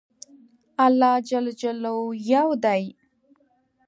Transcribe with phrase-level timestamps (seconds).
[0.85, 1.31] الله ج
[2.31, 2.81] يو دی